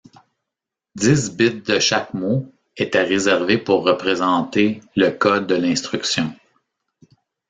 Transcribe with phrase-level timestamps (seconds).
[0.95, 6.33] Dix bits de chaque mot étaient réservés pour représenter le code de l'instruction.